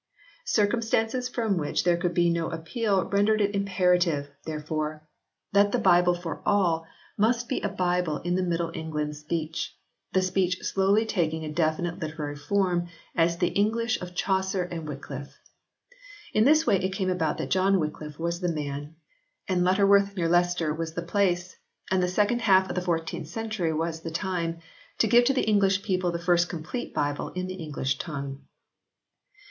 [0.47, 5.03] Circumstances from which there could be no appeal rendered it imperative, therefore,
[5.53, 6.41] that the Bible for B.
[6.41, 6.97] 2 18 HISTORY OF THE ENGLISH BIBLE [CH.
[6.97, 9.77] all must be a Bible in the Middle England speech,
[10.13, 15.37] the speech slowly taking definite literary form as the English of Chaucer and Wycliffe.
[16.33, 18.95] In this way it came about that John Wycliffe was the man,
[19.47, 21.57] and Lutter worth near Leicester was the place,
[21.91, 24.61] and the second half of the fourteenth century was the time,
[24.97, 28.41] to give to the English people the first complete Bible in the English tongue.